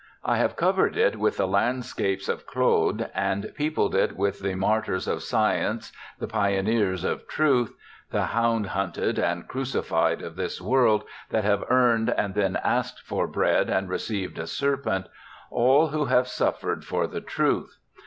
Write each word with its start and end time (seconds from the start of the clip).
I 0.25 0.37
have 0.37 0.55
covered 0.55 0.97
it 0.97 1.17
with 1.19 1.37
the 1.37 1.47
landscapes 1.47 2.27
of 2.27 2.47
Claude, 2.47 3.11
and 3.13 3.51
peopled 3.53 3.93
it 3.93 4.17
with 4.17 4.39
the 4.39 4.55
martyrs 4.55 5.07
of 5.07 5.21
science, 5.21 5.91
the 6.17 6.25
pioneers 6.27 7.03
of 7.03 7.27
truth, 7.27 7.75
the 8.09 8.23
hound 8.23 8.65
hunted 8.65 9.19
and 9.19 9.47
crucified 9.47 10.23
of 10.23 10.35
this 10.37 10.59
world, 10.59 11.03
that 11.29 11.43
have 11.43 11.63
earned 11.69 12.09
and 12.17 12.33
then 12.33 12.55
asked 12.63 13.01
for 13.01 13.27
bread 13.27 13.69
and 13.69 13.89
received 13.89 14.39
a 14.39 14.47
serpent;— 14.47 15.05
all 15.51 15.89
who 15.89 16.05
have 16.05 16.27
suffered 16.27 16.83
for 16.83 17.05
the 17.05 17.21
truth. 17.21 17.77